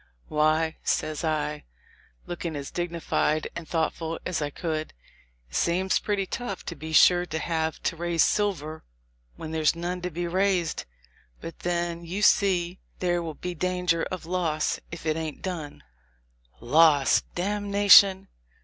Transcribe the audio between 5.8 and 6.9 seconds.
pretty tough, to